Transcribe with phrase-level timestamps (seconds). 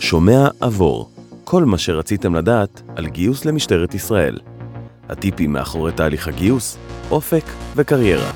[0.00, 1.10] שומע עבור,
[1.44, 4.38] כל מה שרציתם לדעת על גיוס למשטרת ישראל.
[5.08, 6.78] הטיפים מאחורי תהליך הגיוס,
[7.10, 7.44] אופק
[7.76, 8.30] וקריירה.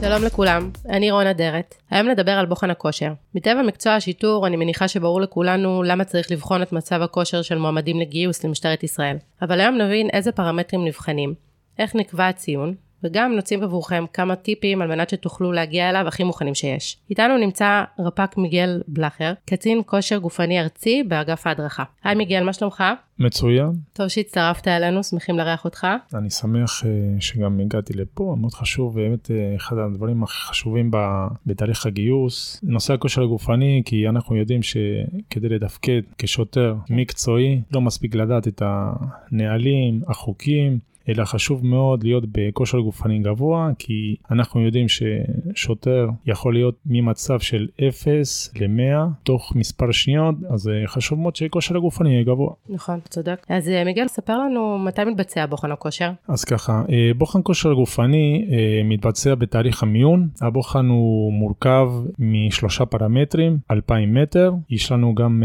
[0.00, 1.74] שלום לכולם, אני רון אדרת.
[1.90, 3.12] היום נדבר על בוחן הכושר.
[3.34, 8.00] מטבע מקצוע השיטור, אני מניחה שברור לכולנו למה צריך לבחון את מצב הכושר של מועמדים
[8.00, 9.16] לגיוס למשטרת ישראל.
[9.42, 11.34] אבל היום נבין איזה פרמטרים נבחנים,
[11.78, 12.74] איך נקבע הציון,
[13.06, 16.96] וגם נוציא עבורכם כמה טיפים על מנת שתוכלו להגיע אליו הכי מוכנים שיש.
[17.10, 21.84] איתנו נמצא רפ"ק מיגל בלחר, קצין כושר גופני ארצי באגף ההדרכה.
[22.04, 22.84] היי מיגל, מה שלומך?
[23.18, 23.72] מצוין.
[23.92, 25.86] טוב שהצטרפת אלינו, שמחים לארח אותך.
[26.14, 26.86] אני שמח uh,
[27.20, 30.90] שגם הגעתי לפה, מאוד חשוב, באמת uh, אחד הדברים הכי חשובים
[31.46, 32.60] בתהליך הגיוס.
[32.62, 40.00] נושא הכושר הגופני, כי אנחנו יודעים שכדי לתפקד כשוטר מקצועי, לא מספיק לדעת את הנהלים,
[40.06, 40.78] החוקים.
[41.08, 47.68] אלא חשוב מאוד להיות בכושר גופני גבוה, כי אנחנו יודעים ששוטר יכול להיות ממצב של
[47.88, 52.50] 0 ל-100 תוך מספר שניות, אז אה, חשוב מאוד שכושר הגופני יהיה גבוה.
[52.68, 53.46] נכון, צודק.
[53.48, 56.10] אז אה, מיגל, ספר לנו מתי מתבצע בוחן הכושר?
[56.28, 58.46] אז ככה, אה, בוחן כושר גופני
[58.84, 60.28] מתבצע בתהליך המיון.
[60.40, 65.42] הבוחן הוא מורכב משלושה פרמטרים, 2,000 מטר, יש לנו גם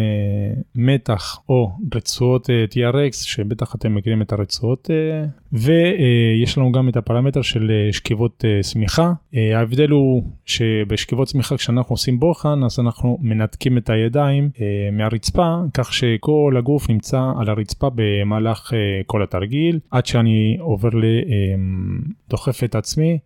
[0.75, 4.89] מתח או רצועות TRX, שבטח אתם מכירים את הרצועות
[5.53, 9.13] ויש לנו גם את הפרמטר של אה, שכיבות אה, שמיכה.
[9.35, 14.49] אה, ההבדל הוא שבשכיבות שמיכה כשאנחנו עושים בוחן אז אנחנו מנתקים את הידיים
[14.91, 18.73] מהרצפה כך שכל הגוף נמצא על הרצפה במהלך
[19.05, 20.89] כל התרגיל עד שאני עובר
[22.31, 23.17] לדוחף את עצמי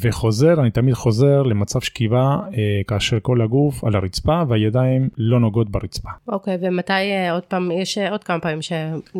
[0.00, 2.38] וחוזר, אני תמיד חוזר למצב שכיבה
[2.86, 6.08] כאשר כל הגוף על הרצפה והידיים לא נוגעות ברצפה.
[6.28, 6.92] אוקיי, okay, ומתי
[7.32, 8.72] עוד פעם, יש עוד כמה פעמים ש...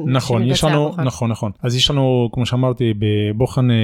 [0.07, 1.53] נכון, יש לנו, נכון, נכון.
[1.63, 3.77] אז יש לנו כמו שאמרתי, בבוחן אה,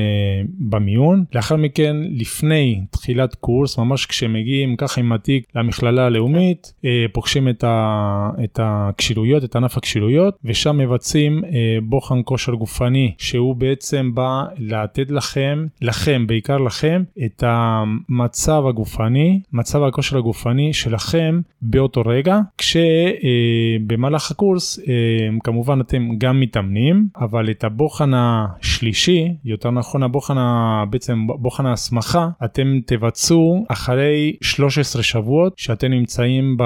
[0.59, 1.25] במיון.
[1.35, 7.65] לאחר מכן, לפני תחילת קורס, ממש כשמגיעים ככה עם התיק למכללה הלאומית, אה, פוגשים את,
[7.65, 11.51] ה, את הכשירויות, את ענף הכשירויות, ושם מבצעים אה,
[11.83, 19.83] בוחן כושר גופני, שהוא בעצם בא לתת לכם, לכם, בעיקר לכם, את המצב הגופני, מצב
[19.83, 24.81] הכושר הגופני שלכם באותו רגע, כשבמהלך הקורס,
[25.45, 30.37] כמובן אתם גם מתאמנים, אבל את הבוחן השלישי, יותר נכון הבוחן,
[30.91, 36.63] בעצם בוחן ההסמכה, אתם תבצעו אחרי 13 שבועות שאתם נמצאים ב,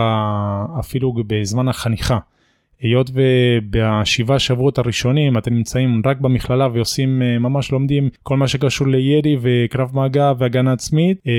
[0.80, 2.18] אפילו בזמן החניכה.
[2.80, 8.86] היות ובשבעה שבועות הראשונים אתם נמצאים רק במכללה ועושים אה, ממש לומדים כל מה שקשור
[8.86, 11.32] לירי וקרב מגע והגנה עצמית אה,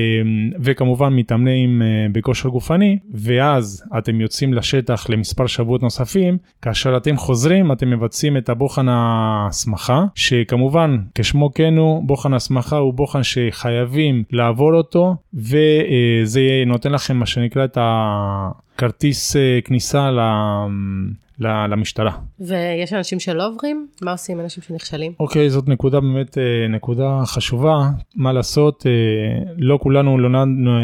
[0.59, 6.37] וכמובן מתאמנים אה, בכושר גופני ואז אתם יוצאים לשטח למספר שבועות נוספים.
[6.61, 12.93] כאשר אתם חוזרים אתם מבצעים את הבוחן ההסמכה שכמובן כשמו כן הוא בוחן הסמכה הוא
[12.93, 19.35] בוחן שחייבים לעבור אותו וזה נותן לכם מה שנקרא את הכרטיס
[19.65, 20.11] כניסה
[21.41, 22.11] למשטרה.
[22.39, 23.87] ויש אנשים שלא עוברים?
[24.01, 25.11] מה עושים אנשים שנכשלים?
[25.19, 27.77] אוקיי, זאת נקודה באמת, אה, נקודה חשובה.
[28.15, 28.91] מה לעשות, אה,
[29.57, 30.17] לא כולנו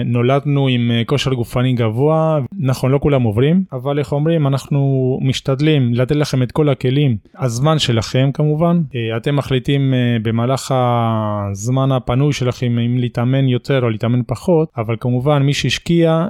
[0.06, 2.40] נולדנו עם אה, כושר גופני גבוה.
[2.60, 7.80] נכון, לא כולם עוברים, אבל איך אומרים, אנחנו משתדלים לתת לכם את כל הכלים, הזמן
[7.80, 8.82] שלכם כמובן.
[9.18, 15.54] אתם מחליטים במהלך הזמן הפנוי שלכם אם להתאמן יותר או להתאמן פחות, אבל כמובן מי
[15.54, 16.26] שהשקיע,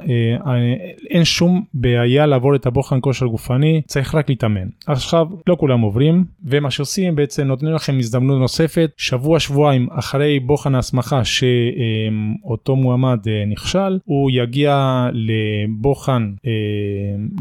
[1.10, 4.68] אין שום בעיה לעבור את הבוחן כושר גופני, צריך רק להתאמן.
[4.88, 10.76] עכשיו, לא כולם עוברים, ומה שעושים בעצם נותנים לכם הזדמנות נוספת, שבוע שבועיים אחרי בוחן
[10.76, 16.52] ההסמכה שאותו מועמד אה, נכשל, הוא יגיע לבוחן אה,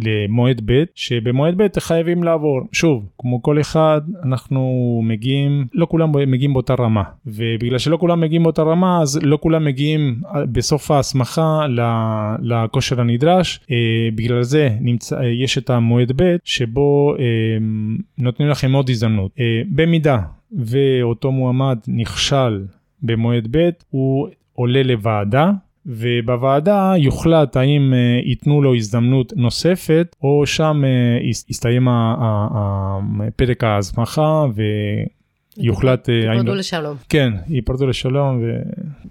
[0.05, 2.61] למועד ב', שבמועד ב' חייבים לעבור.
[2.73, 8.43] שוב, כמו כל אחד, אנחנו מגיעים, לא כולם מגיעים באותה רמה, ובגלל שלא כולם מגיעים
[8.43, 11.67] באותה רמה, אז לא כולם מגיעים אה, בסוף ההסמכה
[12.43, 13.61] לכושר הנדרש,
[14.15, 16.37] בגלל זה נמצא, יש את המועד ב',
[16.67, 17.25] שבו אה,
[18.19, 19.31] נותנים לכם עוד הזדמנות.
[19.41, 20.19] אה, במידה
[20.53, 22.65] ואותו מועמד נכשל
[23.03, 25.51] במועד ב', הוא עולה לוועדה.
[25.89, 31.89] ובוועדה יוחלט האם uh, ייתנו לו הזדמנות נוספת או שם uh, יסתיים
[33.37, 34.47] פרק ההסמכה
[35.59, 36.09] יוחלט...
[36.09, 36.59] ייפרדו האם...
[36.59, 36.97] לשלום.
[37.09, 38.43] כן, ייפרדו לשלום.
[38.43, 38.45] ו...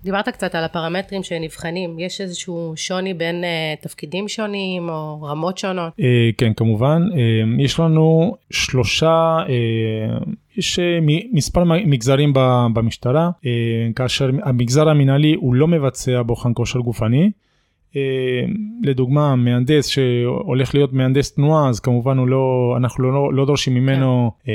[0.03, 5.93] דיברת קצת על הפרמטרים שנבחנים, יש איזשהו שוני בין uh, תפקידים שונים או רמות שונות?
[5.99, 6.03] Uh,
[6.37, 7.01] כן, כמובן.
[7.11, 7.15] Uh,
[7.63, 9.37] יש לנו שלושה...
[9.47, 10.79] Uh, יש
[11.33, 12.33] מספר מגזרים
[12.73, 13.29] במשטרה,
[13.95, 17.31] כאשר המגזר המנהלי הוא לא מבצע בוחן כושר גופני,
[18.83, 24.31] לדוגמה, מהנדס שהולך להיות מהנדס תנועה, אז כמובן הוא לא, אנחנו לא, לא דורשים ממנו
[24.45, 24.51] כן.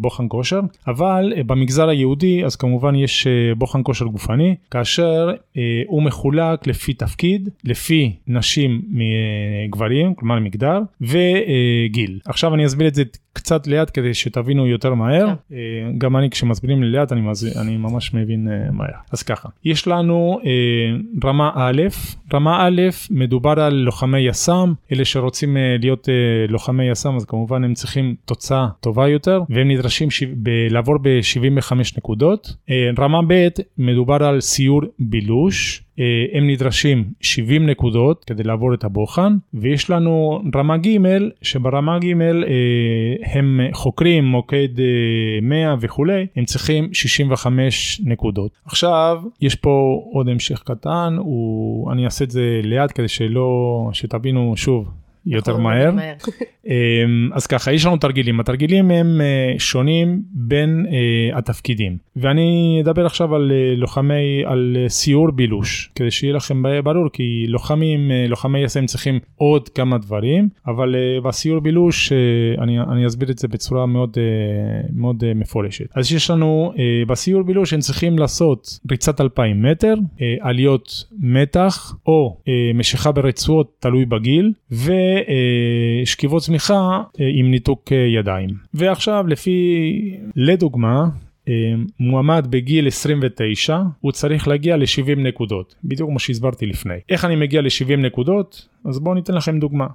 [0.00, 3.26] בוחן כושר, אבל במגזר היהודי, אז כמובן יש
[3.56, 5.30] בוחן כושר גופני, כאשר
[5.86, 12.18] הוא מחולק לפי תפקיד, לפי נשים מגברים, כלומר מגדר, וגיל.
[12.24, 13.02] עכשיו אני אסביר את זה
[13.32, 15.26] קצת לאט כדי שתבינו יותר מהר.
[15.26, 15.54] כן.
[15.56, 15.58] אה,
[15.98, 17.58] גם אני כשמסבירים לי לאט אני, מז...
[17.60, 18.88] אני ממש מבין מהר.
[19.12, 20.40] אז ככה, יש לנו
[21.24, 21.82] רמה א',
[22.34, 22.79] רמה א'
[23.10, 28.14] מדובר על לוחמי יס"מ, אלה שרוצים uh, להיות uh, לוחמי יס"מ אז כמובן הם צריכים
[28.24, 30.22] תוצאה טובה יותר והם נדרשים ש...
[30.22, 30.50] ב...
[30.70, 32.56] לעבור ב-75 נקודות.
[32.68, 33.48] Uh, רמה ב'
[33.78, 35.82] מדובר על סיור בילוש.
[36.00, 40.96] אה, הם נדרשים 70 נקודות כדי לעבור את הבוחן ויש לנו רמה ג'
[41.42, 44.68] שברמה ג' אה, הם חוקרים מוקד
[45.42, 48.50] 100 אה, וכולי הם צריכים 65 נקודות.
[48.66, 54.52] עכשיו יש פה עוד המשך קטן הוא אני אעשה את זה לאט כדי שלא שתבינו
[54.56, 54.88] שוב
[55.26, 55.90] יותר מהר.
[56.66, 58.40] אמ, אז ככה, יש לנו תרגילים.
[58.40, 61.96] התרגילים הם אה, שונים בין אה, התפקידים.
[62.16, 68.10] ואני אדבר עכשיו על אה, לוחמי, על סיור בילוש, כדי שיהיה לכם ברור, כי לוחמים,
[68.28, 70.94] לוחמי יס"מ צריכים עוד כמה דברים, אבל
[71.24, 72.12] בסיור בילוש
[72.58, 74.16] אני, אני אסביר את זה בצורה מאוד,
[74.92, 75.84] מאוד מפורשת.
[75.94, 76.72] אז יש לנו,
[77.08, 79.94] בסיור בילוש הם צריכים לעשות ריצת 2,000 מטר,
[80.40, 82.36] עליות מתח או
[82.74, 84.52] משיכה ברצועות, תלוי בגיל,
[86.02, 88.50] ושכיבות צמיחה אה, עם ניתוק אה, ידיים.
[88.74, 91.04] ועכשיו לפי, לדוגמה,
[91.48, 91.54] אה,
[92.00, 95.74] מועמד בגיל 29 הוא צריך להגיע ל-70 נקודות.
[95.84, 96.94] בדיוק כמו שהסברתי לפני.
[97.08, 98.68] איך אני מגיע ל-70 נקודות?
[98.84, 99.86] אז בואו ניתן לכם דוגמה.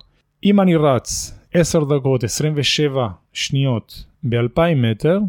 [0.43, 5.19] אם אני רץ 10 דקות 27 שניות ב-2000 מטר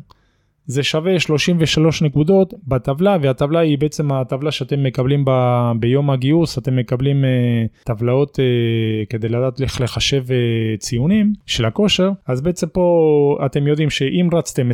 [0.66, 5.30] זה שווה 33 נקודות בטבלה והטבלה היא בעצם הטבלה שאתם מקבלים ב,
[5.78, 6.58] ביום הגיוס.
[6.58, 12.10] אתם מקבלים uh, טבלאות uh, כדי לדעת איך לחשב uh, ציונים של הכושר.
[12.26, 14.70] אז בעצם פה אתם יודעים שאם רצתם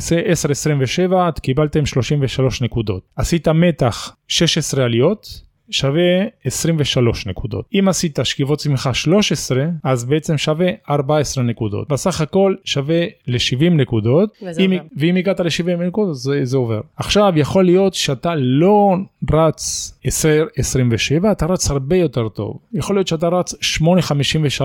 [1.37, 3.03] 10-27 קיבלתם 33 נקודות.
[3.17, 7.65] עשית מתח 16 עליות שווה 23 נקודות.
[7.75, 11.89] אם עשית שכיבות צמיחה 13, אז בעצם שווה 14 נקודות.
[11.89, 16.81] בסך הכל שווה ל-70 נקודות, אם, ואם הגעת ל-70 נקודות זה, זה עובר.
[16.97, 18.95] עכשיו יכול להיות שאתה לא
[19.33, 22.59] רץ 10-27, אתה רץ הרבה יותר טוב.
[22.73, 24.65] יכול להיות שאתה רץ 8.53,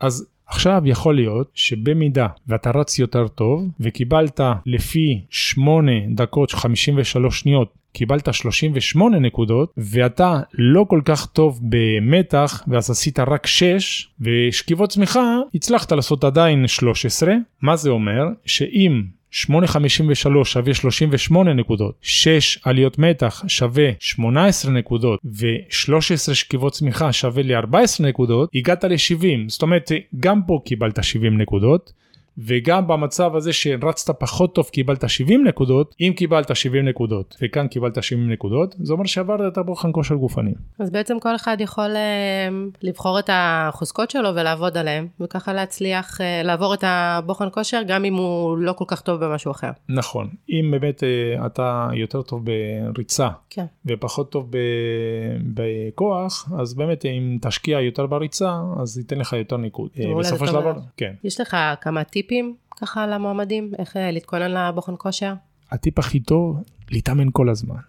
[0.00, 7.68] אז עכשיו יכול להיות שבמידה ואתה רץ יותר טוב וקיבלת לפי 8 דקות 53 שניות
[7.92, 15.36] קיבלת 38 נקודות ואתה לא כל כך טוב במתח ואז עשית רק 6 ושכיבות צמיחה
[15.54, 18.24] הצלחת לעשות עדיין 13 מה זה אומר?
[18.46, 19.02] שאם
[19.32, 28.02] 8.53 שווה 38 נקודות, 6 עליות מתח שווה 18 נקודות ו-13 שכיבות צמיחה שווה ל-14
[28.02, 29.24] נקודות, הגעת ל-70.
[29.48, 32.01] זאת אומרת, גם פה קיבלת 70 נקודות.
[32.38, 38.02] וגם במצב הזה שרצת פחות טוב קיבלת 70 נקודות, אם קיבלת 70 נקודות וכאן קיבלת
[38.02, 40.52] 70 נקודות, זה אומר שעברת את הבוחן כושר גופני.
[40.78, 46.24] אז בעצם כל אחד יכול uh, לבחור את החוזקות שלו ולעבוד עליהן, וככה להצליח uh,
[46.44, 49.70] לעבור את הבוחן כושר גם אם הוא לא כל כך טוב במשהו אחר.
[49.88, 52.44] נכון, אם באמת uh, אתה יותר טוב
[52.92, 53.66] בריצה כן.
[53.86, 54.56] ופחות טוב ב...
[55.54, 59.90] בכוח, אז באמת אם תשקיע יותר בריצה, אז ייתן לך יותר ניקוד.
[60.18, 61.12] בסופו של דבר, כן.
[61.24, 63.72] יש לך כמה טיפ טיפים ככה למועמדים?
[63.78, 65.32] איך אה, להתכונן לבוחן כושר?
[65.70, 67.76] הטיפ הכי טוב, להתאמן כל הזמן.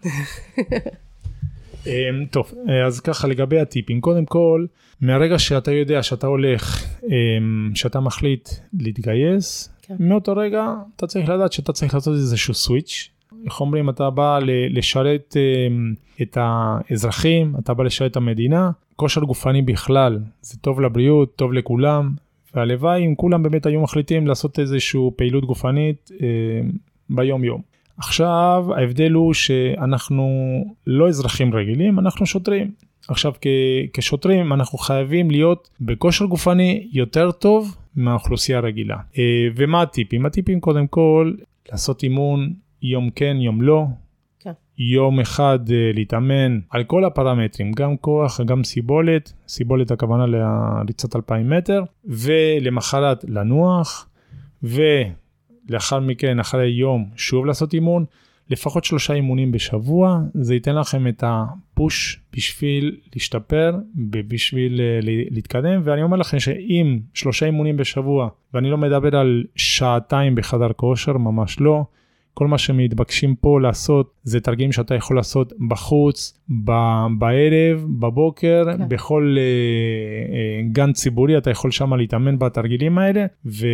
[1.88, 4.66] אמ, טוב, אה, אז ככה לגבי הטיפים, קודם כל,
[5.02, 8.50] מהרגע שאתה יודע שאתה הולך, אמ, שאתה מחליט
[8.80, 9.96] להתגייס, כן.
[10.00, 13.10] מאותו רגע אתה צריך לדעת שאתה צריך לעשות איזשהו סוויץ'.
[13.46, 19.62] איך אומרים, אתה בא לשרת אמ, את האזרחים, אתה בא לשרת את המדינה, כושר גופני
[19.62, 22.12] בכלל, זה טוב לבריאות, טוב לכולם,
[22.56, 26.28] והלוואי אם כולם באמת היו מחליטים לעשות איזושהי פעילות גופנית אה,
[27.10, 27.62] ביום יום.
[27.98, 30.28] עכשיו ההבדל הוא שאנחנו
[30.88, 32.72] לא אזרחים רגילים, אנחנו שוטרים.
[33.08, 33.34] עכשיו
[33.94, 38.98] כשוטרים אנחנו חייבים להיות בכושר גופני יותר טוב מהאוכלוסייה הרגילה.
[39.18, 39.24] אה,
[39.56, 40.26] ומה הטיפים?
[40.26, 41.34] הטיפים קודם כל
[41.72, 43.86] לעשות אימון יום כן יום לא,
[44.78, 51.50] יום אחד אה, להתאמן על כל הפרמטרים, גם כוח, גם סיבולת, סיבולת הכוונה לריצת 2,000
[51.50, 54.10] מטר, ולמחרת לנוח,
[54.64, 58.06] ולאחר מכן, אחרי יום, שוב לעשות אימון,
[58.50, 63.76] לפחות שלושה אימונים בשבוע, זה ייתן לכם את הפוש בשביל להשתפר,
[64.10, 65.00] בשביל אה,
[65.32, 71.18] להתקדם, ואני אומר לכם שאם שלושה אימונים בשבוע, ואני לא מדבר על שעתיים בחדר כושר,
[71.18, 71.86] ממש לא,
[72.34, 78.90] כל מה שמתבקשים פה לעשות זה תרגילים שאתה יכול לעשות בחוץ, ב- בערב, בבוקר, כן.
[78.90, 79.44] בכל אה,
[80.36, 83.68] אה, גן ציבורי אתה יכול שם להתאמן בתרגילים האלה, ו,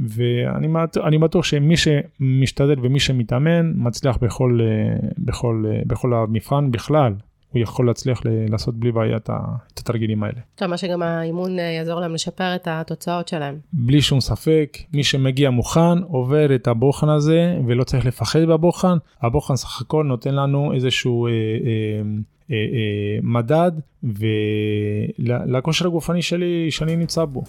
[0.00, 0.68] ואני
[1.04, 7.14] אני בטוח שמי שמשתדל ומי שמתאמן מצליח בכל, אה, בכל, אה, בכל המבחן בכלל.
[7.52, 9.30] הוא יכול להצליח ל- לעשות בלי בעיה את
[9.78, 10.38] התרגילים האלה.
[10.54, 13.58] אתה אומר שגם האימון אה, יעזור להם לשפר את התוצאות שלהם.
[13.72, 18.96] בלי שום ספק, מי שמגיע מוכן עובר את הבוחן הזה ולא צריך לפחד בבוחן.
[19.22, 21.36] הבוחן סך הכל נותן לנו איזשהו אה, אה,
[22.50, 23.72] אה, אה, מדד
[25.18, 27.42] ולכושר הגופני שלי שאני נמצא בו.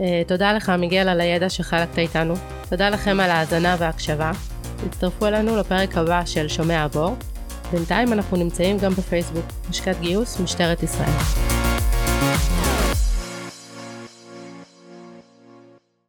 [0.00, 2.34] אה, תודה לך, מיגל, על הידע שחלקת איתנו.
[2.70, 4.32] תודה לכם על ההאזנה וההקשבה.
[4.76, 7.16] תצטרפו אלינו לפרק הבא של שומע הבור.
[7.74, 11.53] בינתיים אנחנו נמצאים גם בפייסבוק, לשכת גיוס משטרת ישראל.